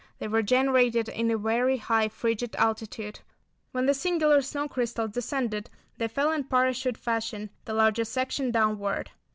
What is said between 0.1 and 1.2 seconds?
They were generated